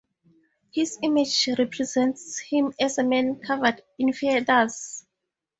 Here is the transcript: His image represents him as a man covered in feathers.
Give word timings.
His 0.71 0.97
image 1.03 1.47
represents 1.59 2.39
him 2.39 2.73
as 2.79 2.97
a 2.97 3.03
man 3.03 3.35
covered 3.35 3.83
in 3.99 4.13
feathers. 4.13 5.05